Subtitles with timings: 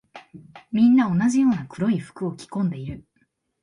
[0.71, 3.05] みんな同じような黒い服を着込んでいる。